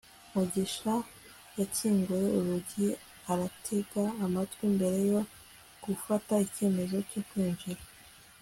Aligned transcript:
mugisha 0.33 0.93
yakinguye 1.57 2.27
urugi 2.39 2.87
aratega 3.31 4.03
amatwi 4.25 4.63
mbere 4.75 4.99
yo 5.11 5.19
gufata 5.83 6.33
icyemezo 6.45 6.97
cyo 7.09 7.21
kwinjira 7.27 7.83